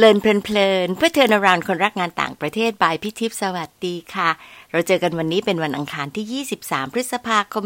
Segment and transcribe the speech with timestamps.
[0.00, 4.30] Learn เพลินๆเพื่อ international คนรักงานต่างประเทศ by พี่ทิพย์สวัสดีค่ะ
[4.70, 7.64] เราเจอกันวันนี้เป็นวันอังคารที่ 23 พฤษภาคม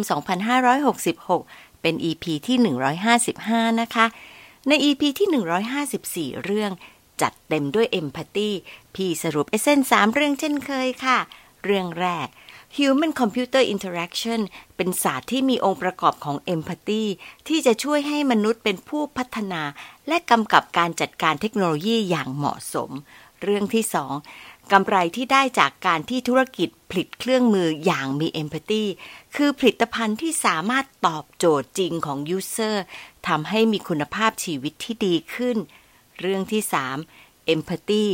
[0.90, 2.56] 2566 เป็น EP ที่
[3.24, 4.06] 155 นะคะ
[4.68, 6.70] ใน EP ที่ 154 เรื่อง
[7.22, 8.50] จัดเต็มด้วย empathy
[8.94, 11.18] พี่สรุป essence สามเรื่องเช่นเคยค่ะ
[11.64, 12.28] เรื่องแรก
[12.78, 14.40] Human Computer Interaction
[14.76, 17.04] เป็นศาสตร์ที่มีองค์ประกอบของ Empathy
[17.48, 19.62] ที่จะช่วยให้มนุษย์เป็นผู้พัฒนา
[20.08, 22.90] และกำกับการจัดการเทคโนโลยีอย่างเหมาะสม
[23.42, 24.14] เรื่องที่สอง
[24.72, 28.84] กำไรที่ได้จากการที่ธุรกิจผลิตเครื่องมืออย่างมี Empathy
[29.36, 32.76] คือผลิตภัณฑ์ที่สามารถตอบโจทย์จริงของ User
[33.28, 35.56] ทำให้มีคุณภาพชีวิตที่ดีขึ้น
[36.20, 36.62] เรื่องที่
[37.46, 38.04] เอมพัตตี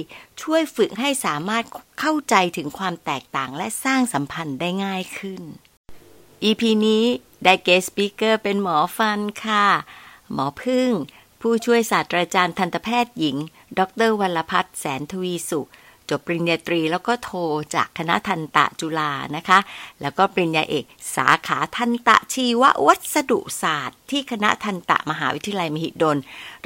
[0.42, 1.64] ช่วยฝึกให้สามารถ
[2.00, 5.42] เข้าใจถึงความแตกต่างและสร้างสัมพันธ์ได้ง่ายขึ้น
[6.44, 7.04] EP นี้
[7.44, 9.66] ได้ guest speaker เป็นหมอฟันค่ะ
[10.32, 10.90] หมอพึ่ง
[11.40, 13.36] ผู้ช่วยศาสตราจารย์ทันตแพทย์หญิง
[13.78, 15.68] ดร.วัลพัฒน์แสนทวีสุข
[16.10, 17.30] จบปริญญาตรีแล้วก็โท
[17.74, 19.58] จากคณะทันตะจุฬานะคะ
[20.02, 20.84] แล้วก็ปริญญาเอก
[21.16, 26.18] สาขาทันตะชีววัสดุศาสตร์ ที่คณะทันตะมหาวิทยาลัยมหิดล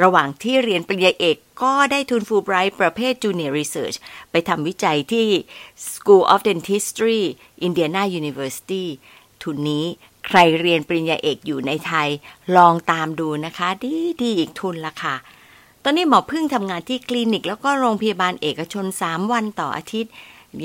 [0.02, 3.96] ระหว่างที่เรียนปริญญาเอกก็ได้ทุนฟูไบรท์ประเภท Junior Research
[4.30, 5.26] ไปทำวิจัยที่
[5.90, 7.20] School of Dentistry
[7.66, 8.84] Indiana University
[9.42, 9.84] ทุนนี้
[10.26, 12.08] ใครเรียนปริญญาเอกอยู่ในไทย
[12.56, 15.16] ลองตามดูนะคะ ดีดีอีกทุนละค่ะ
[15.84, 20.12] ตอนนี้หมอพึ่งทำงานที่คลินิก แล้วก็โรงพยาบาลเอกชน 3 วันต่ออาทิตย์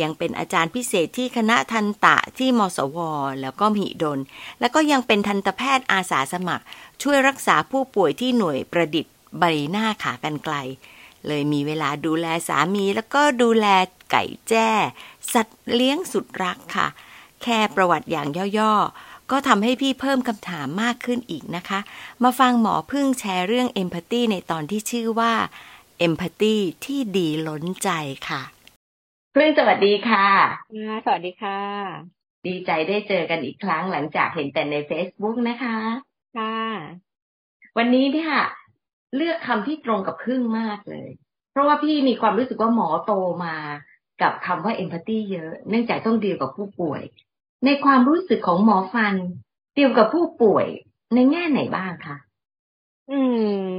[0.01, 2.97] ยังเป็นอาจารย์พิเศษที่คณะทันตะที่มสว
[3.41, 4.19] แล้วก็มหิดล
[4.59, 6.63] แล้วก็ยังเป็นทันตแพทย์อาสาสมัคร
[7.01, 10.55] ช่วยรักษาผู้ป่วยที่หน่วยประดิษฐ์ใบหน้าขากันไกล
[11.27, 13.67] เลยมีเวลาดูแลสามี แล้วก็ดูแล
[14.11, 14.69] ไก่แจ้
[15.33, 16.87] สัตว์เลี้ยงสุดรักค่ะ
[17.43, 21.79] แค่ประวัติอย่างย่อๆ ก็ทำให้พี่เพิ่มคำถามมากขึ้นอีกนะคะ
[22.23, 25.33] มาฟังหมอพึ่งแชร์เรื่องเอมพัตตีในตอนที่ชื่อว่า
[25.99, 26.55] เอมพัตตี
[26.85, 27.89] ที่ดีล้นใจ
[28.29, 28.41] ค่ะ
[29.35, 30.27] พึ่งสวัสดีค่ะ
[31.05, 31.59] สวัสดีค่ะ
[32.47, 35.77] ดีใจได้เจอกันอีกครั้งหลังจากเห็นแต่ใน Facebook นะคะ
[36.37, 36.57] ค่ะ
[37.77, 38.31] วันนี้เนี่ย
[39.15, 41.09] เลือกคำที่ตรงกับพึ่งมากเลย
[41.51, 43.13] เพราะว่าพี่มีความรู้สึกว่าหมอโต
[43.45, 43.55] มา
[44.21, 47.01] กับคำว่าเอมพัตตีเยอะ เนื่องจากต้องดีลกับผู้ป่วย
[47.65, 49.15] ในความรู้สึกของหมอฟัน
[49.77, 50.67] ดีลกับผู้ป่วย
[51.13, 52.17] ในแง่ไหนบ้างคะ
[53.11, 53.19] อื
[53.69, 53.71] ม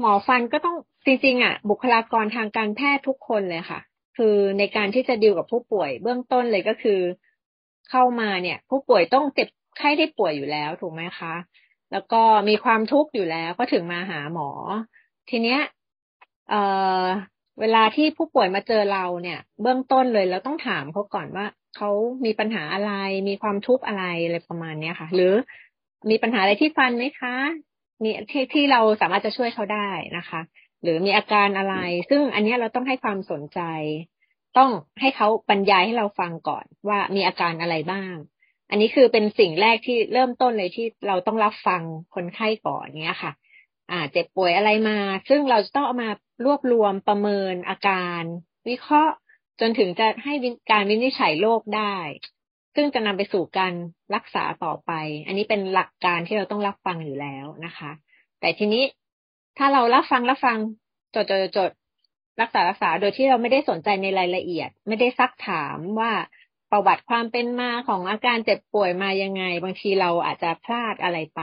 [0.00, 3.80] หมอฟันก็ต้องจริงๆอะ บุคลากรทางการแพทย์ทุกคนเลยค่ะ
[4.16, 7.00] คือในการที่จะดีลกับผู้ป่วย เบื้องต้นเลยก็คือ
[7.90, 9.48] เข้ามาเนี่ย ผู้ป่วยต้องเจ็บ
[9.78, 11.34] ไข้ได้ป่วยอยู่แล้วถูกไหมคะ
[11.92, 14.48] แล้วก็มีความทุกข์อยู่แล้วก็ถึงมาหาหมอ
[15.30, 15.60] ทีเนี้ย
[16.48, 16.60] เอ่
[17.02, 17.04] อ
[17.60, 21.46] เวลาที่ผู้ป่วยมาเจอเราเนี่ย เบื้องต้นเลยเราต้องถามเขาก่อนว่า
[21.76, 21.90] เขา
[22.24, 22.92] มีปัญหาอะไร
[23.28, 25.32] มีความทุกข์อะไรอะไรประมาณเนี้ยค่ะ หรือ
[26.10, 27.34] มีปัญหาอะไรที่ฟันไหมคะ
[28.02, 30.40] มีที่ที่เราสามารถจะช่วยเขาได้นะคะ
[30.82, 31.76] หรือมีอาการอะไร
[32.10, 33.60] ซึ่งอันนี้เราต้องให้ความสนใจ
[34.58, 38.14] ต้องให้เขาบรรยายให้เราฟังก่อนว่ามีอาการอะไรบ้าง
[38.70, 41.82] อันนี้คือเป็นสิ่งแรกที่เริ่มต้นเลยที่เราต้องรับฟัง
[42.14, 43.32] คนไข้ก่อนเนี้ยค่ะ
[43.90, 44.98] อ่าเจ็บป่วยอะไรมา
[45.28, 46.10] ซึ่งเราจะต้องเอามา
[46.44, 48.22] รวบรวมประเมินอาการ
[48.68, 49.14] วิเคราะห์
[49.60, 50.34] จนถึงจะให้
[50.70, 51.96] การวินิจฉัยโรคได้
[52.74, 53.72] ซึ่งจะนำไปสู่การ
[54.14, 54.92] รักษาต่อไป
[55.26, 57.90] อันนี้เป็นหลักการที่เราต้องรับฟังอยู่แล้วนะคะ
[58.40, 58.84] แต่ทีนี้
[59.58, 60.58] ถ้าเรารับฟังรับฟัง
[61.14, 61.70] จดจดจด
[62.40, 66.12] รักษารักษาโดยที่เราไม่ได้สนใจในรายละเอียด ไม่ได้ซักถามว่า
[66.70, 71.42] ประวัติความเป็นมาของอาการเจ็บป่วยมายังไง บางทีเราอาจจะพลาดอะไรไป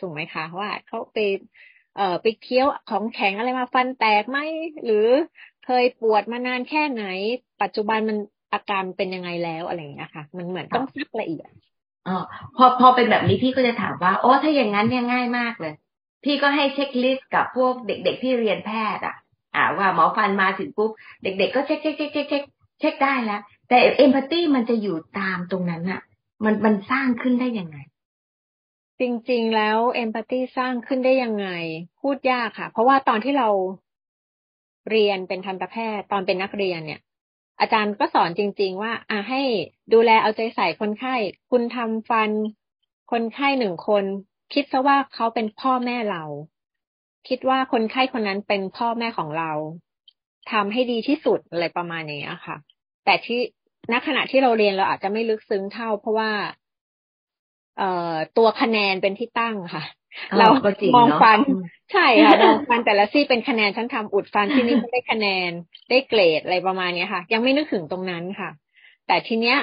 [0.00, 1.18] ถูกไหมคะ ว่าเขาไป
[1.96, 4.38] เอ่อไปเคี้ยวของแข็งอะไรมาฟันแตกไหม
[4.84, 5.06] หรือ
[5.64, 7.04] เคยปวดมานานแค่ไหน
[7.62, 8.16] ปัจจุบันมัน
[8.52, 11.50] อาการเป็นยังไงแล้วอะไรอย่างเงี้ยค่ะ มันเหมือนต้องซักละเอียด
[12.08, 12.16] อ๋อ
[12.56, 15.74] พอพอเป็นแบบนี้พี่ก็จะถามว่า โอ้ถ้าอย่างนั้นเนี่ยง่ายมากเลย
[16.24, 19.16] พี่ก็ให้ checklist กับพวกเด็ก ๆที่เรียนแพทย์อะ
[19.54, 20.90] อ่าว่าหมอฟันมาถึงปุ๊บ
[21.22, 22.42] เด็ก ๆ ก็เช็คเช็คเช็คเช็คเช็ค
[22.80, 26.00] เช็คได้แล้วแต่ empathy มันจะอยู่ตามตรงนั้นอะ
[26.44, 27.76] มันมันสร้างขึ้นได้ยังไง
[29.00, 31.46] จริง ๆ แล้ว empathy สร้างขึ้นได้ยังไง
[32.00, 33.48] พูดยากค่ะ เพราะว่าตอนที่เรา
[34.90, 37.00] เรียนเป็นทันตแพทย์ตอนเป็นนักเรียนเนี่ย
[37.60, 39.42] อาจารย์ก็สอนจริง ๆ ว่า อ่าให้
[39.92, 41.14] ดูแลเอาใจใส่คนไข้
[41.50, 42.30] คุณทำฟัน
[43.12, 44.04] คนไข้หนึ่งคน
[44.54, 46.24] คิดซะว่าเขาเป็นพ่อแม่เรา
[47.28, 49.52] คิดว่าคนไข้คนนั้นเป็นพ่อแม่ของเรา
[50.52, 52.56] ทำให้ดีที่สุดอะไรประมาณนี้ค่ะ
[53.04, 53.40] แต่ที่
[53.92, 56.30] ณขณะที่เราเรียนเราอาจจะไม่ลึกซึ้งเท่า เพราะว่า
[57.78, 59.84] เอ่อตัวคะแนนเป็นที่ตั้งค่ะ
[60.38, 60.46] เรา
[60.96, 61.38] มองฟัน
[61.92, 65.50] ใช่ค่ะมองฟันแต่ละซี่เป็นคะแนนฉันทำอุดฟันที่นี่ได้คะแนน
[65.90, 68.50] ได้เกรดอะไรประมาณนี้ค่ะ ยังไม่นึกถึงตรงนั้นค่ะ
[69.06, 69.58] แต่ทีเนี้ย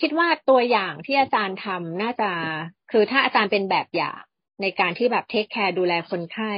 [0.00, 2.30] คิดว่าตัวอย่างที่อาจารย์ทำน่าจะ
[2.92, 4.16] คือถ้าอาจารย์เป็นแบบอย่าง
[4.62, 6.52] ในการที่แบบ take care ดูแลคนไข้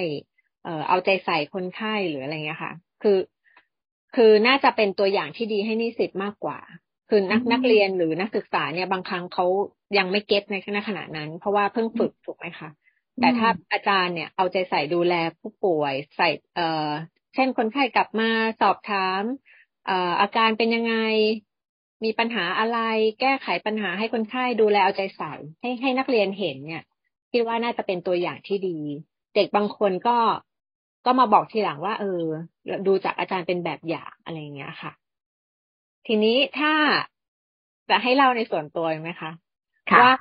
[0.64, 2.72] เอ่อเอาใจใส่คนไข้หรืออะไรเงี้ยค่ะ
[3.02, 3.18] คือ
[4.16, 6.58] คือน่าจะเป็นตัวอย่างที่ดีให้นิสิตมากกว่า
[7.08, 9.44] คือนักนักเรียนหรือนักศึกษาเนี่ยบางครั้งเขา
[9.98, 10.56] ยังไม่ get ใน
[10.88, 12.70] ขณะนั้น เพราะว่าเพิ่งฝึกถูกไหมคะ
[13.20, 16.90] แต่ถ้าอาจารย์เนี่ยเอาใจใส่ดูแลผู้ป่วยใส่เอ่อ
[17.34, 18.30] เช่นคนไข้กลับมา
[18.60, 19.22] สอบถาม
[19.86, 20.94] เอ่ออาการเป็นยังไง
[22.04, 22.78] มีปัญหาอะไร
[23.20, 26.84] แก้ไขปัญหาให้คนไข้ดูแลเอาใจใส่ให้ให้นักเรียนเห็นเนี่ย
[27.32, 28.78] คิดว่าน่าจะเป็นตัวอย่างที่ดี
[29.34, 30.18] เด็กบางคนก็
[31.06, 32.22] ก็มาบอกทีหลังว่า เออ
[32.86, 34.92] ดูจากอาจารย์เป็นแบบอย่างอะไรเงี้ยค่ะ
[36.06, 36.72] ทีนี้ถ้า
[37.90, 39.30] จะให้เล่าในส่วนตัวไหมคะ
[40.00, 40.12] ว่า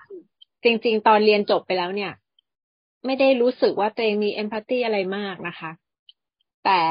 [0.63, 2.11] จริง ๆ ตอนเรียนจบไปแล้วเนี่ย
[3.05, 5.71] ไม่ได้รู้สึกว่าตัวเองมีเอมพัตตีอะไรมากนะคะ
[6.65, 6.81] แต่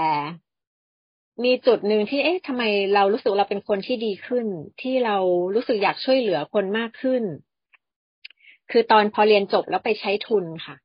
[1.44, 2.62] มีจุดหนึ่งที่เอ๊ะทำไม
[2.94, 4.46] เรารู้สึกเราเป็นคนที่ดีขึ้น
[4.82, 5.16] ที่เรา
[5.54, 7.22] รู้สึกอยากช่วยเหลือคนมากขึ้น
[8.70, 10.76] คือตอนพอเรียนจบแล้วไปใช้ทุนค่ะ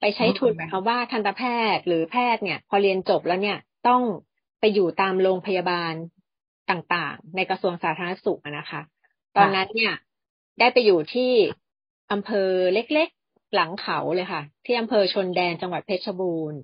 [0.00, 1.42] ไปใช้ทุนหมายความว่าทันตแพ
[1.76, 3.58] ทย์หรือแพทย์เนี่ย พอเรียนจบแล้วเนี่ย
[3.88, 4.02] ต้อง
[4.60, 5.94] ไปอยู่ตามโรงพยาบาล
[6.70, 8.80] ต่างๆ ในกระทรวงสาธารณสุขนะคะ
[9.36, 9.94] ตอนนั้นเนี่ย
[10.60, 11.32] ได้ไปอยู่ที่
[12.12, 13.10] อำเภอเล็ก
[13.54, 16.60] หลังเขาเลยค่ะ ที่อำเภอชนแดนจังหวัดเพชรบูรณ์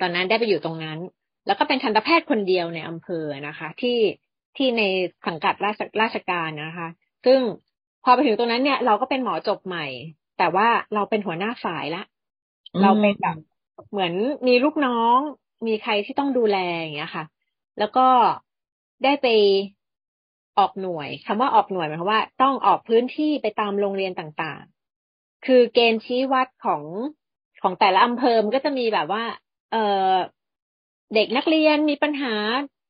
[0.00, 0.98] ตอนนั้นได้ไปอยู่ตรงนั้น
[1.46, 3.98] แล้วก็เป็นทันตแพทย์คนเดียวในอำเภอนะคะ ที่
[4.56, 4.82] ที่ใน
[5.26, 6.88] สังกัดราชราชการนะคะ
[7.24, 7.40] ซึ่ง
[8.04, 9.86] พอไปถึงตรงนั้นเนี่ย เราก็เป็นหมอจบใหม่
[10.38, 12.02] แต่ว่าเราเป็นหัวหน้าฝ่ายละ
[12.82, 13.36] เราเป็นแบบ
[13.90, 14.12] เหมือน
[14.46, 15.18] มีลูกน้อง
[15.66, 17.24] มีใครที่ต้องดูแลอย่างเงี้ยค่ะ
[17.78, 18.06] แล้วก็
[19.04, 19.26] ได้ไป
[20.58, 24.62] ออกหน่วยคำว่าออกหน่วยหมายความว่า ต้องออกพื้นที่ไปตามโรงเรียนต่าง
[25.46, 26.82] คือเกณฑ์ชี้วัดของ
[27.62, 29.24] ของแต่ละอำเภอมันก็จะมีแบบว่า
[29.72, 29.76] เอ
[30.10, 30.14] อ
[31.14, 32.34] เด็กนักเรียนมีปัญหา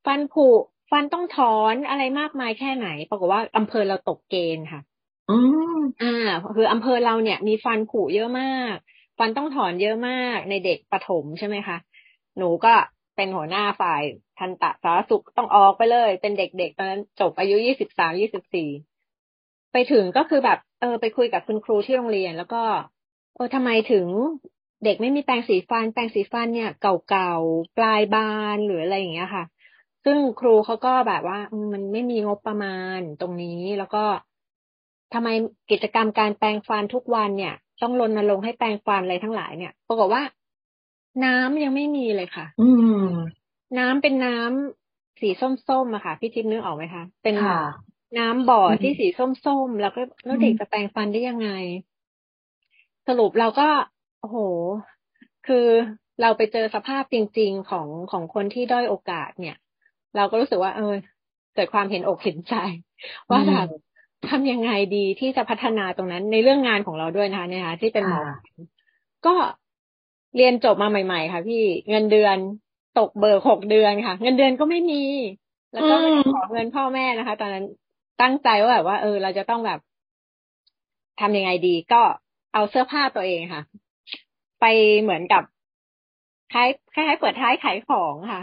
[0.06, 0.46] ฟันผุ
[0.90, 4.80] ฟันต้องถอนอะไรมากมายแค่ไหนปรากฏว่าอำเภอเราตกเกณฑ์ค่ะ
[5.30, 5.36] อื
[5.74, 6.14] มอ่า
[6.56, 8.74] คืออำเภอเราเนี่ย มีฟันผุเยอะมาก
[9.18, 11.76] ฟันต้องถอนเยอะมากในเด็กประถมใช่ไหมคะ
[12.38, 12.74] หนูก็
[13.18, 14.02] เป็นหัวหน้าฝ่าย
[14.38, 18.68] ทันตะสาสุขต้องออกไปเลย เป็นเด็กๆตอนนั้นจบอายุยี่สิบสามยี่สิบสี่
[19.72, 22.62] ไปถึงก็คือแบบ เออ ไปคุยกับคุณครูที่โรงเรียน แล้วก็
[23.34, 24.06] เออทำไมถึง
[24.84, 29.44] เด็กไม่มีแปรงสีฟัน แปรงสีฟันเนี่ยเก่าๆปลายบานหรืออะไรอย่างเงี้ยค่ะ
[30.04, 31.38] ซึ่งครูเขาก็แบบว่า
[31.72, 34.04] มันไม่มีงบประมาณตรงนี้แล้วก็
[35.14, 35.28] ทำไม
[35.70, 40.22] กิจกรรมการแปรงฟันทุกวันเนี่ย ต้องรณรงค์ให้แปรงฟันอะไรทั้งหลายเนี่ยปรากฏว่า
[41.24, 42.68] น้ำยังไม่มีเลยค่ะ อื
[43.04, 43.08] ม
[43.78, 47.34] น้ำเป็นน้ำสีส้มๆอะค่ะ พี่จิ๊บนึกออกไหมคะ เป็น
[48.18, 51.48] น้ำบ่อที่สีส้มๆแล้วก็แล้วเด็กจะแปรงฟันได้ยังไง
[53.08, 53.68] สรุปเราก็
[54.20, 54.38] โอ้โห
[55.46, 55.66] คือ
[56.20, 59.56] เราไปเจอสภาพจริง ๆของของคนที่ด้อยโอกาสเนี่ย
[60.16, 60.94] เราก็รู้สึกว่า เออ
[61.54, 62.54] เกิดความเห็นอกเห็นใจ
[63.30, 63.68] ว่าแบบ
[64.28, 68.22] ทำยังไงดีที่จะพัฒนาตรงนั้นในเรื่องงานของเราด้วยนะคะเนี่ยค่ะที่เป็นหมอ
[69.26, 69.34] ก็
[70.36, 72.36] เรียนจบมาใหม่ ๆ ค่ะ พี่เงินเดือน
[72.98, 75.04] ตกเบอร์หกเดือนค่ะ เงินเดือนก็ไม่มี
[75.72, 77.64] แล้วก็ไม่ขอเงินพ่อแม่นะคะ ตอนนั้น
[78.22, 79.80] ตั้งใจว่าแบบว่า เออ เราจะต้องแบบ
[81.20, 82.02] ทำยังไงดี ก็
[82.54, 83.62] เอาเสื้อผ้าตัวเองค่ะ
[84.60, 84.64] ไป
[85.02, 85.42] เหมือนกับ
[86.52, 88.42] คล้ายคล้ายเปิดท้ายขายของค่ะ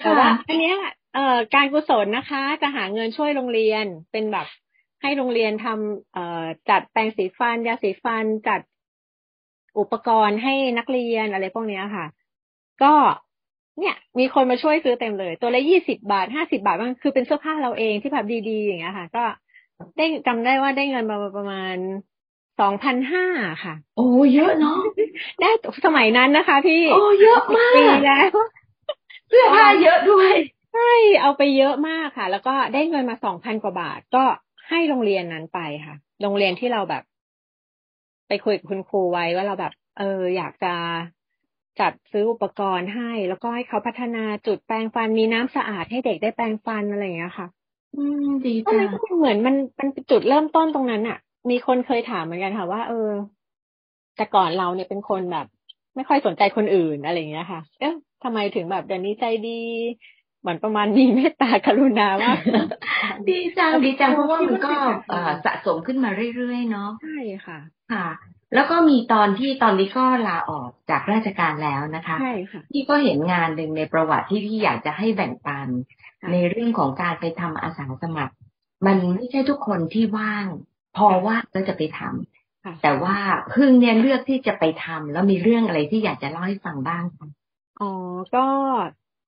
[0.00, 0.72] แต่ว่าอันนี้
[1.14, 4.46] เอ่อการกุศลนะคะ จะหาเงินช่วยโรงเรียนเป็นแบบ
[5.02, 8.60] ให้โรงเรียนทำเอ่อจัดแปรงสีฟันยาสีฟันจัด
[9.78, 12.06] อุปกรณ์ให้นักเรียนอะไรพวกนี้ค่ะ
[12.82, 12.92] ก็
[13.80, 19.24] เนี่ยมีคนมาช่วยซื้อเต็มเลย ตัวละยี่สิบาทห้าสิบาทมันคือเป็นเสื้อผ้าเราเองที่แบบดีๆ อย่างเงี้ยค่ะ ก็
[19.96, 21.76] ได้จำได้ว่าได้เงินมาประมาณ
[22.60, 23.26] สองพันห้า
[23.64, 24.78] ค่ะ โอ้เยอะเนาะ
[25.40, 25.50] ได้
[25.86, 28.30] สมัยนั้นนะคะ พี่ โอ้เยอะมากปีแล้ว
[29.28, 30.32] เสื้อผ้าเยอะด้วย
[30.74, 34.24] ใช่เอาไปเยอะมากค่ะ แล้วก็ได้เงินมาสองพันกว่าบาท ก็
[34.68, 37.02] ให้โรงเรียนนั้นไปค่ะ โรงเรียนที่เราแบบ
[38.32, 40.74] ไปคุยกับคุณครูไว้ว่าเราแบบ เออ อยากจะ
[41.80, 47.46] จัดซื้ออุปกรณ์ให้ แล้วก็ให้เขาพัฒนาจุดแปรงฟันมีน้ำสะอาดให้เด็กได้แปรงฟันอะไรอย่างเงี้ยค่ะ
[47.94, 51.18] อืมดีจังก็เหมือนมันมันจุดเริ่มต้นตรงนั้นอะ
[51.50, 53.10] มีคนเคยถามเหมือนกันค่ะว่า เออ
[54.16, 55.46] แต่ก่อนเราเนี่ยเป็นคนแบบ
[55.96, 59.60] ไม่ค่อยสนใจคนอื่นอะไรอย่างเงี้ยค่ะ เอ๊ะทำไมถึงแบบเดี๋ยวนี้ใจดี
[60.42, 62.34] เหมือนประมาณมีเมตตากรุณาว่า
[63.28, 64.72] ดีจังดีจังเพราะว่ามันก็
[65.44, 67.58] สะสมขึ้นมาเรื่อยๆเนาะใช่ค่ะ
[67.92, 68.08] ค่ะ
[68.54, 75.68] แล้วก็มีตอนที่ตอนนี้ก็ลาออกจากราชการแล้วนะคะใช่ค่ะที่ก็เห็นงานหนึ่งในประวัติที่พี่อยากจะให้แบ่งปัน
[76.32, 78.34] ในเรื่องของการไปทำอาสาสมัคร
[78.86, 80.46] มันไม่ใช่ทุกคนที่ว่าง
[80.96, 83.16] พอว่าก็จะไปทำแต่ว่า
[83.54, 87.28] พึ่งเนี่ยเลือกที่จะไปทำแล้วมีเรื่องอะไรที่อยากจะเล่าให้ฟังบ้างคะ
[87.80, 87.90] อ๋อ
[88.36, 88.46] ก็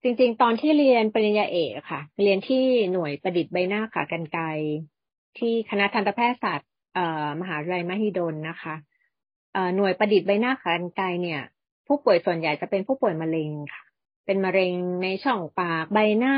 [0.07, 4.43] จริงๆ ตอนที่เรียนปริญญาเอกค่ะ เรียนที่หน่วยประดิษฐ์ใบหน้าขากันไกร
[5.37, 6.69] ที่คณะทันตแพทยศาสตร์
[7.41, 8.75] มหาวิทยาลัยมหิดลนะคะ
[9.75, 11.41] หน่วยประดิษฐ์ใบหน้าขากรรไกรเนี่ย
[11.87, 13.83] ผู้ป่วยส่วนใหญ่จะเป็นผู้ป่วยมะเร็งค่ะ
[14.25, 16.37] เป็นมะเร็งในช่องปากใบหน้า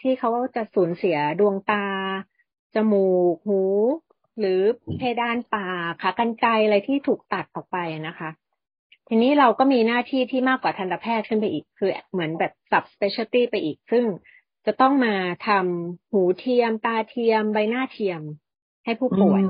[0.00, 1.86] ที่เขาจะสูญเสียดวงตา
[2.74, 3.62] จมูก หู
[4.38, 4.60] หรือ
[4.98, 8.30] เพดานปากขากรรไกรอะไรที่ถูกตัดออกไปนะคะ
[9.08, 14.04] ทีนี้เราก็มีหน้าที่ที่มากกว่าทันตแพทย์ขึ้นไปอีก คือเหมือนแบบ sub specialty ไปอีก ซึ่ง
[14.66, 15.14] จะต้องมา
[15.48, 18.20] ทำหูเทียม ตาเทียม ใบหน้าเทียม
[18.84, 19.40] ให้ผู้ป่วย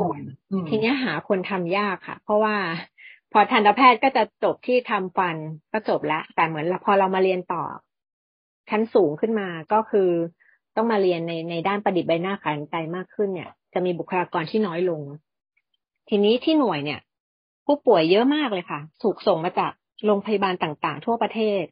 [0.69, 2.57] ทีนี้หาคนทำยากค่ะ เพราะว่า
[3.33, 5.37] พอทันตแพทย์ก็จะจบที่ทำฟัน
[5.73, 7.65] ก็จบละแต่เหมือนพอเรามาเรียนต่อ
[8.71, 10.11] ชั้นสูงขึ้นมาก็คือ
[10.77, 15.01] ต้องมาเรียนในในด้านประดิษฐ์ใบหน้าขานใจมากขึ้นเนี่ย จะมีบุคลากรที่น้อยลง
[16.09, 17.01] ทีนี้ที่หน่วยเนี่ย
[17.69, 19.73] ผู้ป่วยเยอะมากเลยค่ะ ถูกส่งมาจาก
[20.07, 21.65] โรงพยาบาลต่างๆ ทั่วประเทศ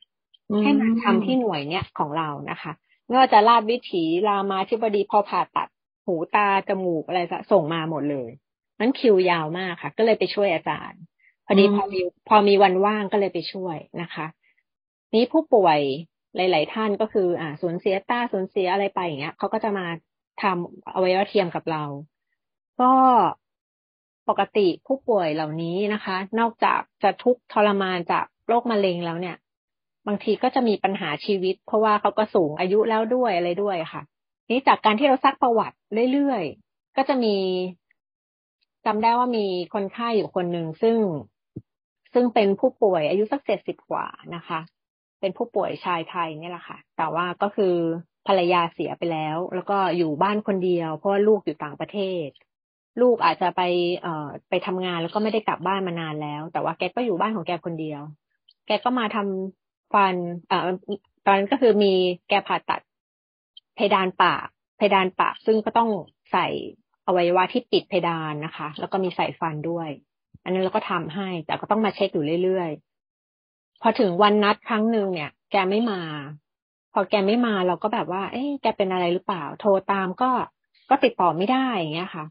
[0.63, 2.73] ให้มาทำที่หน่วยเนี่ยของเรานะคะ
[3.07, 5.69] ไม่ว่าจะลาดวิถีรามาธิบดีพอผ่าตัด
[6.07, 7.21] หูตาจมูกอะไร
[7.53, 8.31] ส่งมาหมดเลย
[8.81, 11.01] นั้นคิวยาวมากค่ะ ก็เลยไปช่วยอาจารย์
[11.47, 14.27] พอดีพอมีพอมีวันว่างก็เลยไปช่วยนะคะ
[15.15, 15.79] นี้ผู้ป่วย
[16.37, 19.87] หลาย ๆ ท่านก็คือ อ่าสูญเสียตาสูญเสียอะไรไปอย่างเงี้ยเขาก็จะมา
[20.43, 21.85] ทำอวัยวะเทียมกับเรา
[22.81, 22.93] ก็
[24.29, 29.37] ปกติผู้ป่วยเหล่านี้นะคะ นอกจากจะทุกข์ทรมานจากโรคมะเร็งแล้วเนี่ย
[30.07, 34.03] บางทีก็จะมีปัญหาชีวิต เพราะว่าเขาก็สูงอายุแล้วด้วยอะไรด้วยค่ะ
[34.51, 35.77] นี้จากการที่เราซักประวัติ
[36.13, 37.37] เรื่อยๆ ก็จะมี
[38.87, 40.97] จำได้ว่ามีคนไข้อยู่คนหนึ่งซึ่ง
[42.15, 44.61] ซึ่งเป็นผู้ป่วยอายุสักเจ็ดสิบกว่านะคะ
[45.21, 47.75] เป็นผู้ป่วยชายไทยนี่แหละค่ะ แต่ว่าก็คือ
[48.27, 52.29] ภรรยาเสียไปแล้ว แล้วก็อยู่บ้านคนเดียว เพราะว่าลูกอยู่ต่างประเทศ
[53.01, 53.63] ลูกอาจจะไป
[54.03, 58.03] เอ่อไปทำงานแล้วก็ไม่ได้กลับบ้านมานานแล้ว แต่ว่าแกก็อยู่บ้านของแกคนเดียว
[58.67, 60.15] แกก็มาทำฟัน
[60.49, 60.69] เอ่อ
[61.25, 61.93] ตอนนั้นก็คือมี
[62.29, 62.81] แกผ่าตัด
[63.77, 65.91] เพดานปาก เพดานปาก ซึ่งก็ต้อง
[66.33, 66.47] ใส่
[67.07, 69.89] อวัยวะที่ปิดเพดานนะคะ แล้วก็มีใส่ฟันด้วย
[70.43, 76.01] อันนั้นเราก็ทำให้ แต่ก็ต้องมาเช็คอยู่เรื่อยๆ พอถึงวันนัดครั้งหนึ่งเนี่ย แกไม่มา
[76.93, 80.31] พอแกไม่มาเราก็แบบว่า เอ๊ะแกเป็นอะไรหรือเปล่า โทรตามก็
[80.91, 82.25] ก็ติดต่อไม่ได้อย่างเงี้ยค่ะ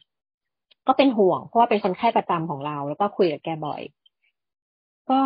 [0.87, 3.81] ก็เป็นห่วงเพราะว่าเป็นคนไข้ประจำของเรา แล้วก็คุยกับแกบ่อย
[5.09, 5.21] ก็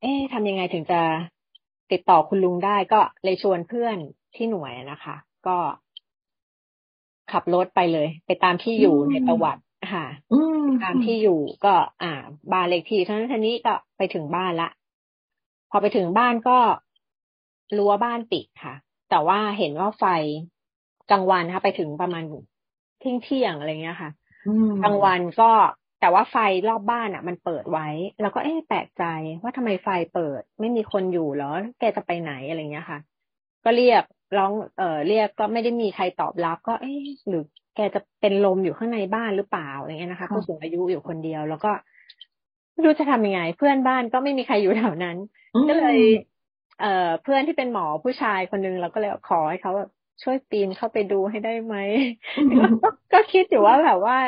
[0.00, 1.00] เอ๊ะทำยังไงถึงจะ
[1.92, 3.96] ติดต่อคุณลุงได้ ก็เลยชวนเพื่อน
[4.34, 5.16] ที่หน่วยนะคะ
[5.46, 5.56] ก็
[7.32, 9.62] ขับรถไปเลย ไปตามที่อยู่ในประวัติ
[9.94, 10.06] ค่ะ
[10.84, 12.12] ตามที่อยู่ก็ อ่า
[12.52, 14.68] บ้านเลขที่เท่านั้นท่านี้ก็ไปถึงบ้านละ
[15.70, 16.58] พอไปถึงบ้านก็
[17.76, 18.74] รั้วบ้านปิดค่ะ
[19.10, 20.04] แต่ว่าเห็นว่าไฟ
[21.10, 22.22] กลางวันนะคะไปถึงประมาณ
[22.98, 24.10] เที่ยงเที่ยงอะไรเงี้ยค่ะ
[24.82, 25.50] กลางวันก็
[26.00, 26.36] แต่ว่าไฟ
[26.68, 27.88] รอบบ้านอะ มันเปิดไว้
[28.20, 29.04] แล้วก็เอ๊ะแปลกใจ
[29.42, 32.98] ว่าทำไมไฟเปิด ไม่มีคนอยู่เหรอ แกจะไปไหนอะไรเงี้ยค่ะ
[33.64, 34.02] ก็เรียก
[34.36, 37.42] ร้องเอ่อเรียกก็ไม่ได้มีใครตอบรับ ก็ เอ๊ะหรือ
[37.76, 41.70] แกจะเป็นลมอยู่ข้างในบ้านหรือเปล่าอะไรเงี้ยนะคะผู้สูงอายุอยู่คนเดียว แล้วก็
[42.72, 45.16] ไม่รู้จะทำยังไง เพื่อนบ้านก็ไม่มีใครอยู่แถวนั้น
[45.68, 45.98] ก็เลย
[46.80, 49.90] เอ่อเพื่อนที่เป็นหมอผู้ชายคนนึงเราก็เลยขอให้เขาแบบ
[50.22, 51.74] ช่วยปีนเข้าไปดูให้ได้ไหม
[52.82, 54.18] ก็ก็คิดอยู่ว่าแบบว่า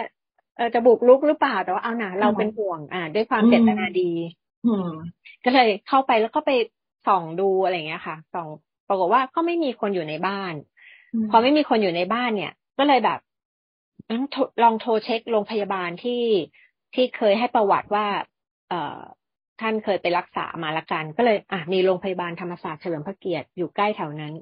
[0.57, 4.11] เออจะบุกลุกหรือเปล่าแต่ว่าเอาหนาเราเป็นห่วง อ่า ด้วยความเจตนาดี
[5.45, 6.51] ก็เลยเข้าไปแล้วก็ไป
[7.07, 8.49] ส่องดูอะไรเงี้ยค่ะส่อง
[8.89, 10.55] ปรากฏว่าก็ไม่มีคนอยู่ในบ้าน
[11.31, 13.19] พอไม่มีคนอยู่ในบ้านเนี่ย ก็เลยแบบ
[14.63, 16.23] ลองโทรเช็คโรงพยาบาลที่
[16.95, 18.07] ที่เคยให้ประวัติว่า
[18.69, 19.01] เอ่อ
[19.61, 24.33] ท่านเคยไปรักษามาละกัน ก็เลย อะมีโรงพยาบาลธรรมศาสตร์เฉลิมพระเกียรติอยู่ใกล้แถวนั้น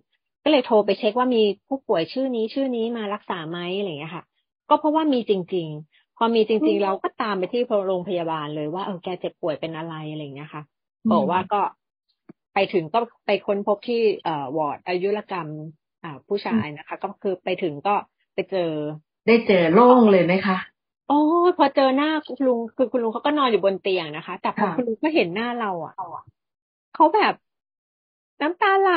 [0.44, 4.24] ก็เลยโทรไปเช็คว่ามีผู้ป่วยชื่อนี้ชื่อนี้มารักษาไหมอะไรอย่างเงี้ยค่ะ
[4.68, 10.62] ก็เพราะว่ามีจริง ๆ พอมีจริง ๆ เราก็ตามไปที่โรงพยาบาลเลยว่าเออแกเจ็บป่วยเป็นอะไรอะไรอย่างเงี้ยค่ะ
[11.12, 11.60] บอกว่าก็
[12.54, 15.48] ไปถึงก็ไปค้นพบที่เอ่อวอร์ดอายุรกรรม
[16.02, 17.94] อ่าผู้ชายนะคะ ก็คือไปถึงก็
[18.34, 18.70] ไปเจอ
[19.26, 20.56] ได้เจอโล่งเลยไหมคะ
[21.08, 21.18] โอ้
[21.58, 25.94] พอเจอหน้าคุณลุงคือคุณลุงเขาก็นอนอยู่บนเตียงนะคะ แต่พอคุณลุงก็เห็นหน้าเราอะ
[26.94, 27.34] เขาแบบ
[28.40, 28.92] น้ำตาไหล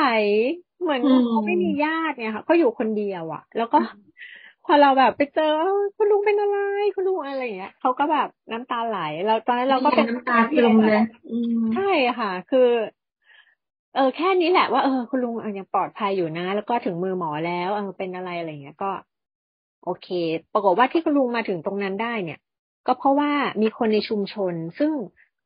[0.82, 3.78] เหมือนเขาไม่มีญาติเนี่ยค่ะเขาอยู่คนเดียวอะแล้วก็
[4.64, 5.52] พอเราแบบไปเจอ
[5.96, 6.58] คุณลุงเป็นอะไร
[6.94, 11.02] คุณลุงอะไรเงี้ยเขาก็แบบน้ำตาไหลแล้วตอนนั้นเราก็เป็นน้ำตาซึมเลย
[11.74, 12.68] ใช่ค่ะ คือ
[13.94, 18.90] เออแค่นี้แหละว่าเออคุณลุงยังปลอดภัยอยู่นะ แล้วก็ถึงมือหมอแล้วเออเป็นอะไรอะไรเงี้ยก็
[19.84, 20.08] โอเค
[20.52, 22.38] ปรากฏว่าที่คุณลุงมาถึงตรงนั้นได้เนี่ย
[22.86, 23.32] ก็เพราะว่า
[23.62, 24.92] มีคนในชุมชน ซึ่ง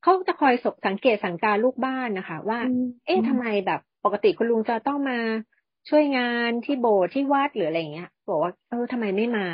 [0.02, 2.58] เขาจะคอยสสังเกตสังการลูกบ้านนะคะ ว่า
[3.06, 5.18] เอ๊ะทำไมแบบ ปกติคุณลุงจะต้องมา
[5.88, 9.48] ช่วยงานที่โบสถ์ที่วัดหรืออะไรเงี้ย บอกว่าเออทำไมไม่มา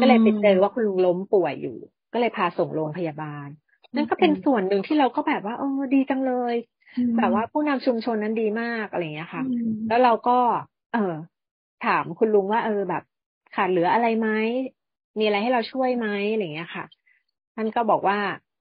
[0.00, 1.76] ก็เลยไปเจอว่าคุณลุงล้มป่วยอยู่
[2.12, 3.48] ก็เลยพาส่งโรงพยาบาล
[3.94, 6.54] นั่นก็เป็นส่วนหนึ่งที่เราก็แบบว่าเออดีจังเลย
[7.18, 9.42] แบบว่าผู้นำชุมชนนั้นดีมากอะไรเงี้ยค่ะ
[9.88, 10.38] แล้วเราก็
[10.92, 11.14] เออ
[11.86, 13.02] ถามคุณลุงว่าเออแบบ
[13.54, 14.28] ขาดเหลืออะไรไหม
[15.18, 16.84] มีอะไรให้เราช่วยไหมอะไรเงี้ยค่ะ
[17.54, 18.18] ท่านก็บอกว่า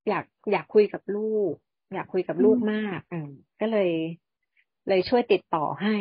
[0.09, 1.53] อยากอยากคุยกับลูก
[1.93, 3.29] อยากคุยกับลูกมากอืม
[3.61, 3.89] ก็เลย
[4.91, 5.95] เลยช่วยติดต่อให้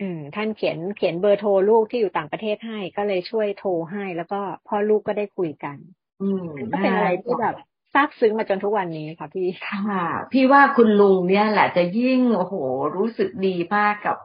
[0.00, 5.76] อืม ท่านเขียนเขียนเบอร์โทรลูกที่อยู่ต่างประเทศให้ ก็เลยช่วยโทรให้ แล้วก็พ่อลูกก็ได้คุยกัน
[6.22, 7.54] อืมก็เป็นอะไรที่แบบ
[7.94, 12.54] ซาบซึ้งมาจนทุกวันนี้ค่ะพี่ค่ะ พี่ว่าคุณลุงเนี่ยแหละจะยิ่งโอ้โห
[12.96, 14.16] รู้สึกดีมากกับ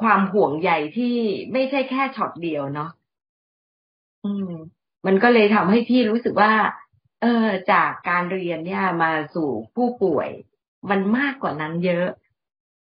[0.00, 1.16] ความห่วงใยที่
[1.52, 2.90] ไม่ใช่แค่ช็อตเดียวเนาะ
[4.24, 4.50] อืม
[5.06, 6.52] มันก็เลยทำให้พี่รู้สึกว่า
[7.22, 10.28] เออจากการเรียนเนี่ยมาสู่ผู้ป่วย
[10.90, 12.08] มันมากกว่านั้นเยอะ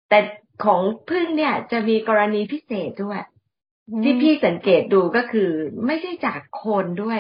[0.10, 0.20] แต่
[0.66, 3.22] ของพึ่งเนี่ยจะมีกรณีพิเศษด้วย
[4.04, 5.50] ที่พี่สังเกตดูก็คือ
[5.86, 7.20] ไม่ใช่จากคนด้วย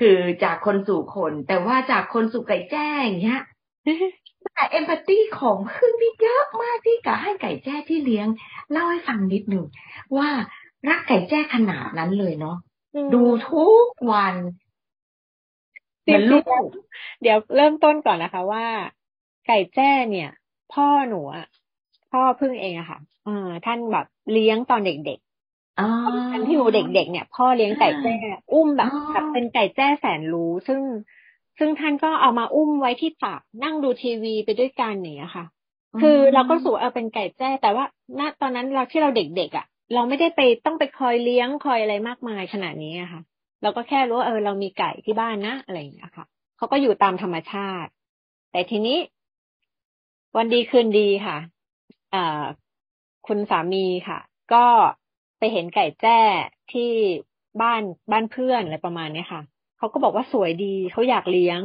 [0.00, 3.42] คือจากคนสู่คน แต่ว่าจากคนสู่ไก่แจ้อย่างเงี้ย
[4.54, 8.28] แต่เอมพัตตีของพึ่งนี่เยอะมากที่กับให้ไก่แจ้ที่เลี้ยง
[8.70, 9.64] เล่าให้ฟังนิดหนึ่ง
[10.16, 10.28] ว่า
[10.88, 12.56] รักไก่แจ้ขนาดนั้นเลยเนาะ
[12.94, 14.34] อืมดูทุกวัน
[16.06, 16.64] จเหมือนลูริกงๆแล้ว
[17.22, 18.66] เดี๋ยวเริ่มต้นก่อนนะคะว่า
[19.46, 20.30] ไก่แจ้เนี่ย
[20.72, 21.46] พ่อหนูอะ
[22.10, 25.18] พ่อพึ่งเองอะค่ะเออท่านแบบเลี้ยงตอนเด็ก
[25.80, 28.14] อ๋อๆตอนที่หนูเด็กๆเนี่ย พ่อเลี้ยงไก่แจ้
[28.52, 30.80] อุ้มแบบอ๋อแบบเป็นไก่แจ้แสนรู้ ซึ่ง
[31.58, 35.46] ซึ่งท่านก็เอามาอุ้มไว้ที่ตักนั่งดูทีวีไปด้วยกันอย่างเนี้ยค่ะ
[36.02, 37.84] คือเราก็รู้สูเออเป็นไก่แจ้ แต่ว่า
[38.18, 43.22] ณตอนนั้นเราที่เราเด็กๆอะ เราไม่ได้ไปต้องไปคอยเลี้ยงคอยอะไรมากมายขนาดนี้อะค่ะ
[43.62, 46.26] เราก็แค่รู้ว่าเออเรามีไก่ที่บ้านนะอะไรอย่างเงี้ยค่ะ
[46.56, 47.90] เขาก็อยู่ตามธรรมชาติ
[48.52, 48.98] แต่ทีนี้
[50.36, 51.36] วันดีคืนดีค่ะ
[52.14, 52.44] อ่า
[53.26, 54.18] คุณสามีค่ะ
[54.52, 54.64] ก็
[55.38, 56.18] ไปเห็นไก่แจ้
[56.72, 56.90] ที่
[57.62, 59.42] บ้านบ้านเพื่อนอะไรประมาณเนี้ยค่ะ
[59.78, 61.60] เขาก็บอกว่าสวยดีเขาอยากเลี้ยง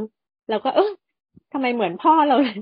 [0.50, 0.92] เราก็ เออ
[1.54, 2.58] ทำไมเหมือนพ่อเราเลย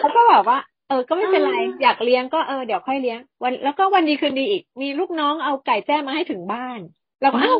[0.00, 0.58] เขาก็แบบว่า
[0.88, 6.78] เออ ก็ไม่เป็นไร อยากเลี้ยงก็เออเดี๋ยวค่อยเลี้ยง วัน แล้วก็วันดีคืนดีอีก มีลูกน้องเอาไก่แจ้มาให้ถึงบ้าน
[7.22, 7.56] เราก็เอ้า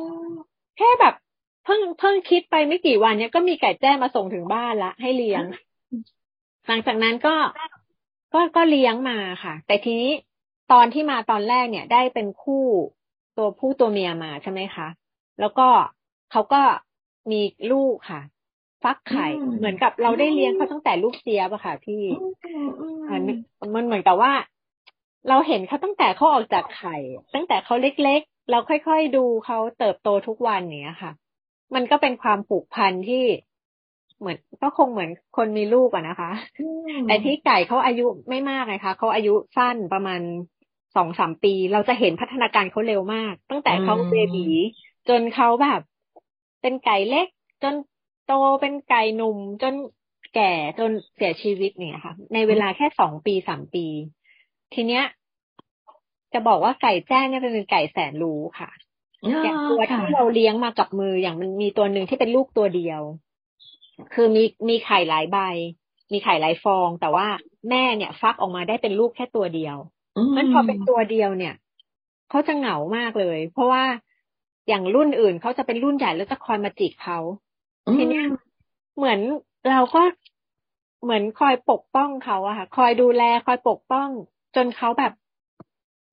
[0.79, 1.15] แค่แบบ
[1.65, 5.45] เพิ่งเพิ่งคิดไปไม่กี่วันเนี้ยก็มีไก่แจ้มาส่งถึงบ้านละให้เลี้ยง
[6.67, 7.35] หลังจากนั้นก็
[8.35, 10.13] ก็ก็เลี้ยงมาค่ะ แต่ทีนี้
[10.73, 12.65] ตอนที่มาตอนแรกเนี่ย ได้เป็นคู่
[13.37, 14.89] ตัวผู้ตัวเมียมาใช่ไหมคะ
[15.41, 15.69] แล้วก็
[16.33, 16.63] เขาก็
[17.31, 17.41] มี
[17.73, 18.21] ลูกค่ะ
[18.83, 22.03] ฟักไข่อืมเหมือนกับเราได้เลี้ยงเขาตั้งแต่ลูกเจี๊ยบอะค่ะพี่
[22.45, 23.23] อืมอืมมัน
[23.75, 24.33] มันเหมือนกับว่า
[25.29, 26.97] เราเห็นเขาตั้งแต่เขาออกจากไข่
[27.35, 31.13] ตั้งแต่เขาเล็กๆ เราค่อยๆดูเขาเติบโตทุกวันเนี้ยค่ะ
[31.75, 33.25] มันก็เป็นความผูกพันที่
[34.21, 36.31] เหมือนก็คงเหมือนคนมีลูกอะนะคะ
[37.07, 40.21] แต่ที่ไก่เขาอายุไม่มากไงคะเขาอายุสั้นประมาณ
[40.97, 44.47] สองสามปี เราจะเห็นพัฒนาการเขาเร็วมาก ตั้งแต่เขาอืมเบบี
[45.09, 45.81] จนเขาแบบ
[46.63, 47.29] เป็นไก่เล็ก
[47.63, 47.75] จน
[48.27, 49.75] โตเป็นไก่หนุ่ม จน
[50.35, 53.87] แก่จนเสียชีวิตเนี่ยค่ะ ในเวลาแค่สองปีสามปี
[54.75, 55.05] ทีเนี้ย
[56.33, 58.71] จะบอกว่าไก่แจ้เนี่ยเป็นไก่แสนรู้ค่ะ
[59.43, 63.03] อย่างตัวค่ะที่เราเลี้ยงมากับมืออย่างมันมีตัวหนึ่งที่เป็นลูกตัวเดียว
[64.15, 65.39] คือมีมีไข่หลายใบ
[66.13, 67.27] มีไข่หลายฟอง แต่ว่า
[67.71, 69.77] แม่เนี่ย ฟักออกมาได้เป็นลูกแค่ตัวเดียว
[70.37, 71.55] มันพอเป็นตัวเดียวเนี่ย
[72.31, 73.85] เขาจะเหงามากเลย เพราะว่า
[74.69, 77.19] อย่างรุ่นอื่นเขาจะเป็นรุ่นใหญ่แล้วจะคอยมาจิกเขา
[77.97, 78.27] ทีเนี้ย
[78.97, 79.21] เหมือน
[79.71, 80.03] เราก็
[81.03, 84.09] เหมือนคอยปกป้องเขาอะค่ะ คอยดูแล คอยปกป้อง
[84.57, 85.13] จนเขาแบบ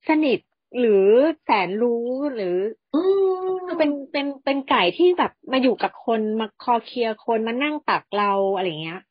[0.08, 0.40] สนิท
[0.80, 1.08] หรือ
[1.44, 2.58] แสนรู้หรือ
[2.96, 3.02] อื
[3.44, 9.02] มคือเป็นเป็นเป็นไก่ที่แบบมาอยู่กับคนมาคอเคลียร์คนมานั่งตักเราอะไรเงี้ย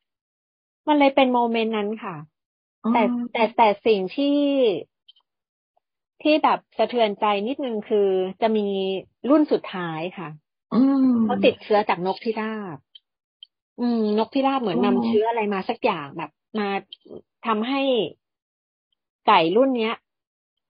[0.87, 2.15] มันเลยเป็นโมเมนต์นั้นค่ะ
[2.93, 4.37] แต่แต่แต่สิ่งที่
[6.21, 8.07] ที่แบบสะเทือนใจนิดนึงคือ
[8.41, 8.67] จะมี
[9.29, 10.29] รุ่นสุดท้ายค่ะ
[10.73, 12.77] อืมเขาติดเชื้อจากนกพิราบ
[13.79, 16.67] อืม นกพิราบเหมือนอ๋นำอเชื้ออะไรมาสักอย่างแบบ มา
[17.47, 17.81] ทำให้
[19.27, 19.95] ไก่รุ่นเนี้ย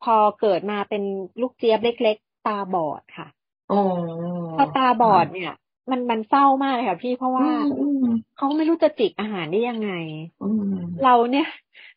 [0.04, 1.04] พอเกิดมาเป็น
[1.42, 3.28] ลูกเจี๊ยบเล็ก ๆ ตาบอดค่ะ
[3.70, 3.80] โอ้
[4.58, 5.54] พอตาบอดเนี่ย
[5.92, 7.48] มันมันเศร้ามากเลยค่ะพี่เพราะว่า
[7.80, 8.04] อืม
[8.36, 9.92] เขาไม่รู้จะจิกอาหารได้ยังไง
[10.44, 11.48] อืมเราเนี่ย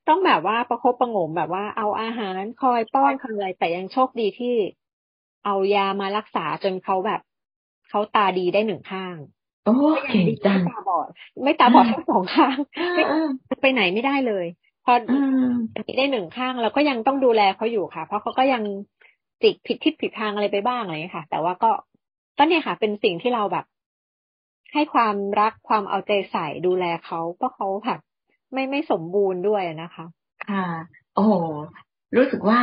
[0.08, 4.54] ต้องแบบว่าประคบประหงมแบบว่าเอาอาหารคอยป้อนคอยอะไรแต่ยังโชคดีที่
[5.44, 7.20] เอายามารักษาจนเขาแบบ
[7.90, 9.16] เขาตาดีได้หนึ่งข้าง
[9.64, 11.08] โอ้ก็ยังเก่งดีจัไม่งตาบอด
[11.44, 13.28] ไม่ตาบอดทั้งสองข้างอืมอืม
[13.62, 14.46] ไปไหนไม่ได้เลย
[14.84, 15.48] พออืม
[15.96, 18.62] ได้หนึ่งข้างเราก็ยังต้องดูแลเขาอยู่ค่ะ เพราะเขาก็ยัง
[19.42, 21.70] จิกผิดทิศผิดทางอะไรไปบ้างอะไรอย่างเงี้ยค่ะ แต่ว่าก็
[22.38, 23.64] ก็เนี่ยค่ะ เป็นสิ่งที่เราแบบ
[24.72, 28.00] ให้ความรักความเอาใจใส่ดูแลเขาเพราะเขาแบบ
[28.52, 30.04] ไม่ไม่สมบูรณ์ด้วยนะคะ
[30.48, 30.66] ค่ะ
[31.14, 31.32] โอ้โห
[32.16, 32.60] รู้สึกว่า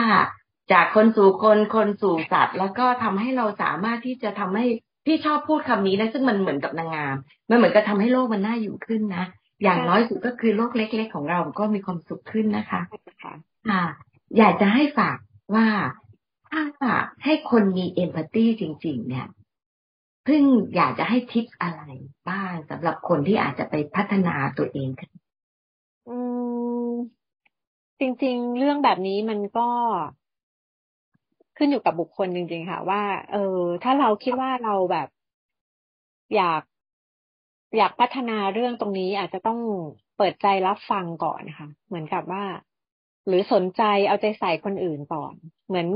[0.72, 4.66] จากคนสู่คนคนสู่สัตว์ แล้วก็ทำให้เราสามารถที่จะทำให้
[5.06, 7.16] พี่ชอบพูดคำนี้นะซึ่งมันเหมือนกับนางงาม
[7.50, 9.26] มันเหมือนกับทำให้โลกมันน่าอยู่ขึ้นนะ
[9.64, 12.82] อย่างใช่น้อยสุดก็คือโลกเล็ก ๆ ของเราก็มีความสุขขึ้นนะคะ
[13.22, 13.34] ค่ะ
[13.70, 13.84] ค่ะ
[14.38, 15.18] อยากจะให้ฝาก
[15.56, 15.68] ว่า
[16.50, 16.62] ถ้า
[17.24, 19.28] ให้คนมีเอมพัตตีจริง ๆ เนี่ย
[20.26, 20.44] เพิ่ง
[20.76, 21.84] อยากจะให้ทิปอะไร
[22.30, 25.12] บ้างสำหรับคนที่อาจจะไปพัฒนาตัวเองขึ้น
[26.08, 26.18] อื
[26.92, 26.92] ม
[28.00, 29.68] จริง ๆ เรื่องแบบนี้มันก็
[31.58, 35.08] ขึ้นอยู่กับบุคคลจริง ๆ ค่ะ ว่า เออ ถ้าเราคิดว่าเราแบบ
[36.36, 36.62] อยาก
[37.78, 39.60] อยากพัฒนาเรื่องตรงนี้อาจจะต้อง
[40.18, 42.44] เปิดใจรับฟังก่อนนะคะเหมือนกับว่า
[43.28, 45.34] หรือสนใจเอาใจใส่คนอื่นก่อน
[45.68, 45.88] เหมือน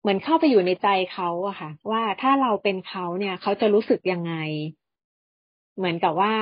[0.00, 4.32] เหมือนเข้าไปอยู่ในใจเขาอะค่ะ ว่าถ้าเราเป็นเขาเนี่ย เขาจะรู้สึกยังไง
[5.76, 6.34] เหมือนกับว่า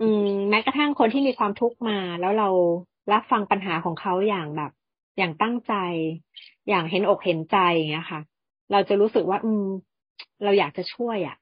[0.00, 2.48] ืม แม้กระทั่งคนที่มีความทุกข์มา แล้วเรา
[3.12, 4.70] รับฟังปัญหาของเขาอย่างแบบ
[5.16, 5.72] อย่างตั้งใจ
[6.68, 8.20] อย่างเห็นอกเห็นใจอย่างเงี้ยค่ะ
[8.70, 9.62] เราจะรู้สึกว่า อืม
[10.42, 11.36] เราอยากจะช่วยอะ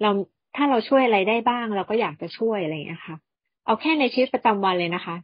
[0.00, 0.08] เรา
[0.56, 3.16] ถ้าเราช่วยอะไรได้บ้าง เราก็อยากจะช่วยอะไรอย่างเงี้ค่ะ
[3.66, 5.16] เอาแค่ในชีวิตประจำวันเลยนะคะ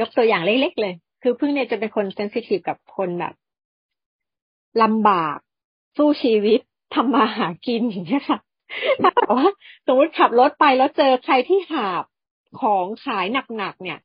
[0.00, 3.34] ยกตัวอย่างเล็กๆเลย คือเพิ่งเนี่ยจะเป็นคนเซนซิทีฟกับคนแบบ
[4.82, 5.36] ลำบาก
[5.96, 6.60] สู้ชีวิต
[6.94, 8.38] ทำมาหากินอย่างเงี้ยค่ะ
[9.02, 9.48] ถ้าแบบว่า
[9.86, 12.04] สมมติขับรถไปแล้วเจอใครที่หาบ
[12.60, 13.26] ของขาย
[13.56, 13.98] หนักๆเนี่ย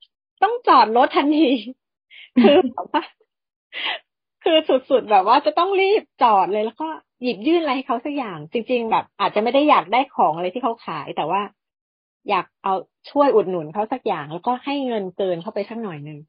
[0.44, 1.50] ต้องจอดรถทันที
[2.42, 3.04] คือแบบว่า
[4.44, 6.88] คือสุดๆแบบว่าจะต้องรีบจอดเลยแล้วก็
[7.24, 11.42] หยิบยื่นอะไรให้เขาสักอย่าง จริง ๆ แบบ อาจจะไม่ได้อยากได้ของอะไรที่เขาขาย แต่ว่า
[12.30, 12.74] อยากเอา
[13.12, 16.20] ช่วยอุดหนุนเขาสักอย่าง แล้วก็ให้เงินเกินเข้าไปสักหน่อยหนึ่ง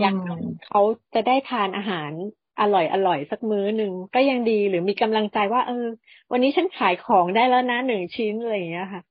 [0.00, 0.14] อยาก
[0.66, 0.80] เขา
[1.14, 2.10] จะได้ทานอาหาร
[2.60, 5.86] อร่อยอร่อยสักมื้อหนึ่งก็ยังดีหรือมีกำลังใจว่า เออ
[6.32, 9.02] วันนี้ฉันขายของได้แล้วนะหนึ่งชิ้นอะไรอย่างเงี้ยค่ะ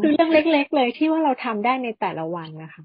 [0.00, 2.82] คือเรื่องเล็ก ๆ เลยที่ว่าเราทำได้ในแต่ละวันนะคะ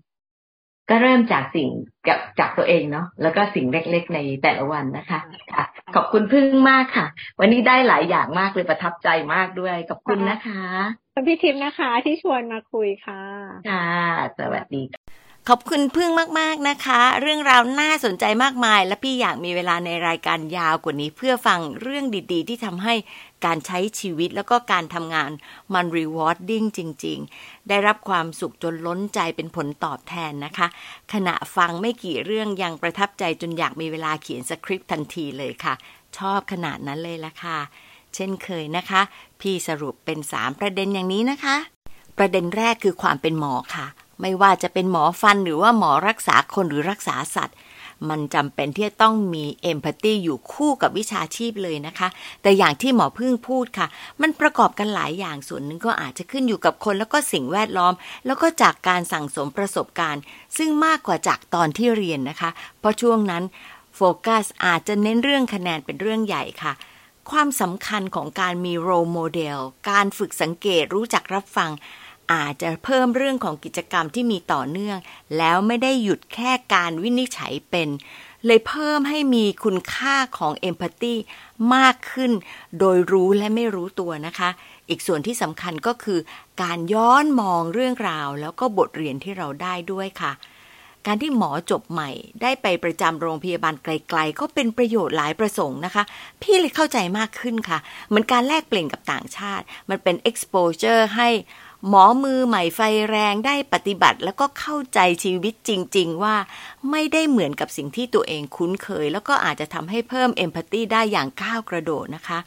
[0.89, 1.69] ก็เริ่มจากสิ่ง
[2.07, 5.19] กับจากตัวเองเนาะแล้วก็สิ่งเล็กๆในแต่ละวันนะคะ
[5.53, 7.05] ค่ะขอบคุณพึ่งมากค่ะ
[7.39, 10.63] วันนี้ได้หลายอย่างมากเลยประทับใจมากด้วยขอบคุณนะคะ
[11.13, 13.21] คุณพี่ทิพย์นะคะที่ชวนมาคุยค่ะ
[13.69, 13.87] ค่ะ
[14.39, 14.83] สวัสดี
[15.51, 22.93] ขอบคุณพึ่งมากๆนะคะ เรื่องราวน่าสนใจมากมาย และพี่อยากมีเวลาในรายการยาวกว่านี้เพื่อฟังเรื่องดีๆ ที่ทำให้
[23.45, 25.31] การใช้ชีวิตแล้วก็การทำงาน
[25.73, 30.67] มัน rewarding จริง ๆ ได้รับความสุขจนล้นใจเป็นผลตอบแทนนะคะ
[31.13, 35.73] ขณะฟังไม่กี่เรื่องยังประทับใจจนอยากมีเวลาเขียนสคริปต์ทันทีเลยค่ะ
[36.17, 37.59] ชอบขนาดนั้นเลยละค่ะ
[38.15, 39.01] เช่นเคยนะคะ
[39.41, 41.57] พี่สรุปเป็น 3 ประเด็นอย่างนี้นะคะ
[42.17, 43.87] ประเด็นแรกคือความเป็นหมอค่ะ
[44.21, 47.55] ไม่ว่าจะเป็นหมอฟันหรือว่าหมอรักษาคนหรือรักษาสัตว์
[48.09, 52.07] มันจำเป็นที่จะต้องมี empathy อยู่คู่กับวิชาชีพเลยนะคะ
[52.41, 53.87] แต่อย่างที่หมอพึ่งพูดค่ะ
[54.21, 57.93] มันประกอบกันหลายอย่างส่วนหนึ่งก็อาจจะขึ้นอยู่กับคนแล้วก็สิ่งแวดล้อม
[58.25, 60.21] แล้วก็จากการสั่งสมประสบการณ์
[60.57, 63.43] ซึ่งมากกว่าจากตอนที่เรียนนะคะ เพราะช่วงนั้น
[63.95, 66.73] โฟกัสอาจจะเน้นเรื่องคะแนนเป็นเรื่องใหญ่ค่ะ
[67.31, 69.57] ความสำคัญของการมี role model
[69.89, 71.71] การฝึกสังเกตรู้จักรับฟัง
[72.33, 74.97] อาจจะเพิ่มเรื่องของกิจกรรมที่มีต่อเนื่อง
[75.37, 77.89] แล้วไม่ได้หยุดแค่การวินิจฉัยเป็น
[78.45, 81.15] เลยเพิ่มให้มีคุณค่าของเอมพัตตี
[81.75, 82.31] มากขึ้น
[82.79, 84.49] โดยรู้และไม่รู้ตัวนะคะ
[84.89, 86.19] อีกส่วนที่สำคัญก็คือ
[86.61, 90.33] การย้อนมองเรื่องราว แล้วก็บทเรียนที่เราได้ด้วยค่ะ
[91.05, 92.09] การที่หมอจบใหม่
[92.41, 96.03] ได้ไปประจำโรงพยาบาลไกล ๆ ก็เป็นประโยชน์หลายประสงค์นะคะ
[96.41, 101.29] พี่เลยเข้าใจมากขึ้นค่ะเหมือนการแลกเปลี่ยนกับต่างชาติ มันเป็น exposure ให้
[101.87, 106.35] หมอมือใหม่ไฟแรงได้ปฏิบัติแล้วก็เข้าใจชีวิตจริง ๆ ว่า
[106.91, 112.39] ไม่ได้เหมือนกับสิ่งที่ตัวเองคุ้นเคย แล้วก็อาจจะทำให้เพิ่มเอมพัตตีได้อย่างก้าวกระโดดนะคะ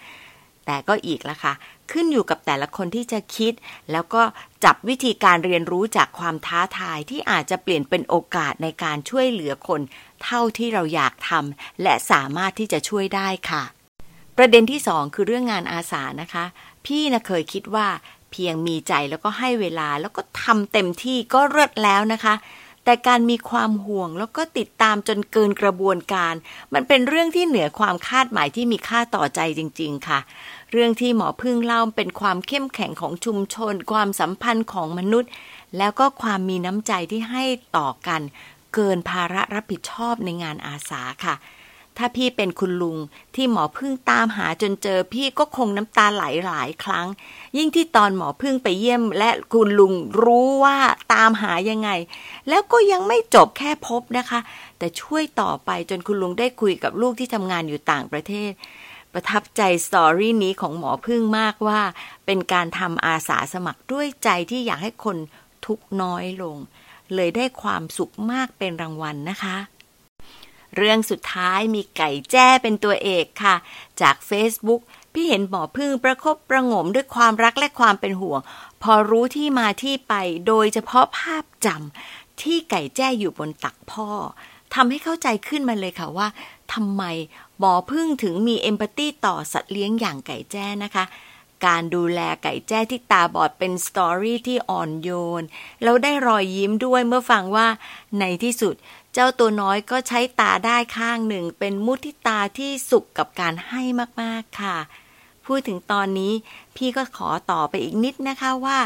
[0.67, 1.53] แต่ก็อีกละค่ะ
[1.91, 3.53] ขึ้นอยู่กับแต่ละคนที่จะคิด
[3.93, 4.23] แล้วก็
[4.65, 9.81] จับวิธีการเรียนรู้จากความท้าทายที่อาจจะเปลี่ยนเป็นโอกาสในการช่วยเหลือคน
[10.25, 13.63] เท่าที่เราอยากทำและสามารถที่จะช่วยได้ค่ะ
[14.37, 16.45] ประเด็นที่สองคือเรื่องงานอาสานะคะ
[16.87, 17.89] พี่นะเคยคิดว่า
[18.31, 22.35] เพียงมีใจแล้วก็ให้เวลาแล้วก็ทำเต็มที่ก็เลิศแล้วนะคะ
[22.85, 26.35] แต่การมีความห่วงแล้วก็ติดตามจนเกินกระบวนการ
[26.75, 30.19] มันเป็นเรื่องที่เหนือความคาดหมายที่มีค่าต่อใจจริง ๆ ค่ะ
[30.73, 35.31] เรื่องที่หมอพึ่งเล่าเป็นความเข้มแข็งของชุมชน ความสัมพันธ์ของมนุษย์
[35.79, 37.45] แล้วก็ความมีน้ำใจที่ให้
[37.77, 38.21] ต่อกัน
[38.75, 41.35] เกินภาระรับผิดชอบในงานอาสาค่ะ
[41.99, 42.97] ถ้าพี่เป็นคุณลุง
[43.35, 47.07] ที่หมอพึ่งตามหาจนเจอพี่ก็คงน้ำตาไหลหลายครั้ง
[47.57, 50.79] ยิ่งที่ตอนหมอพึ่งไปเยี่ยม และคุณลุงรู้ว่า
[51.15, 51.91] ตามหายังไง
[52.49, 54.41] แล้วก็ยังไม่จบแค่พบนะคะ
[54.79, 58.53] แต่ช่วยต่อไปจนคุณลุงได้คุยกับลูกที่ทำงานอยู่ต่างประเทศ
[59.13, 61.81] ประทับใจสตอรี่นี้ของหมอพึ่งมากว่า
[62.27, 65.17] เป็นการทำอาสาสมัครด้วยใจที่อยากให้คน
[65.67, 66.57] ทุกน้อยลง
[67.15, 69.57] เลยได้ความสุขมากเป็นรางวัลนะคะ
[70.77, 73.57] เรื่องสุดท้ายมีไก่แจ้เป็นตัวเอกค่ะ
[74.01, 74.81] จาก Facebook
[75.13, 78.41] พี่เห็นหมอพึ่งประคบประงมด้วยความรักและความเป็นห่วง
[78.83, 80.15] พอรู้ที่มาที่ไป
[80.47, 84.09] โดยเฉพาะภาพจำที่ไก่แจ้อยู่บนตักพ่อ
[84.75, 86.29] ทำให้เข้าใจขึ้นมาเลยค่ะว่า
[86.73, 87.03] ทำไม
[87.59, 91.05] หมอพึ่งถึงมีเอมพัตตีต่อสัตว์เลี้ยงอย่างไก่แจ้นะคะ
[91.67, 95.43] การดูแลไก่แจ้ที่ตาบอดเป็นสตอรี่ที่อ่อนโยน
[95.83, 97.67] แล้วได้รอยยิ้มด้วยเมื่อฟังว่า
[98.19, 98.75] ในที่สุด
[99.15, 103.83] เจ้าตัวน้อยก็ใช้ตาได้ข้างหนึ่ง เป็นมุทิตาที่สุขกับการให้
[104.23, 104.77] มากๆค่ะ
[105.47, 106.33] พูดถึงตอนนี้
[106.77, 108.79] พี่ก็ขอต่อไปอีกนิดนะคะว่า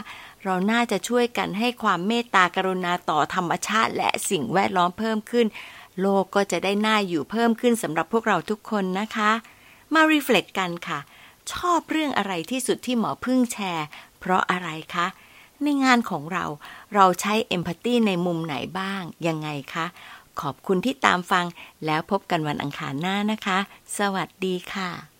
[0.44, 5.46] เราน่าจะช่วยกันให้ความเมตตากรุณาต่อธรรมชาติ และสิ่งแวดล้อมเพิ่มขึ้น
[6.00, 9.30] โลกก็จะได้น่าอยู่เพิ่มขึ้นสำหรับพวกเราทุกคนนะคะ
[9.94, 10.98] มารีเฟล็กกันค่ะ
[11.52, 13.86] ชอบเรื่องอะไรที่สุดที่หมอพึ่งแชร์
[14.20, 15.06] เพราะอะไรคะ
[15.62, 16.44] ในงานของเรา
[16.94, 19.86] เราใช้เอมพัตตีในมุมไหนบ้าง ยังไงคะ
[20.40, 21.44] ขอบคุณที่ตามฟัง
[21.86, 23.58] แล้วพบกันวันอังคารหน้านะคะ
[23.98, 25.13] สวัสดีค่ะ